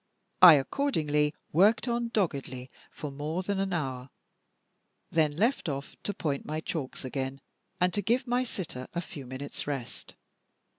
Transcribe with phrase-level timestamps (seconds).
[0.41, 4.09] I accordingly worked on doggedly for more than an hour
[5.11, 7.39] then left off to point my chalks again,
[7.79, 10.15] and to give my sitter a few minutes' rest.